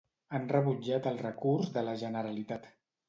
[0.37, 2.67] Han rebutjat el recurs de la Generalitat.